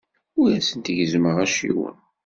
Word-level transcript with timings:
Ur 0.41 0.49
asent-gezzmeɣ 0.59 1.35
acciwen. 1.45 1.97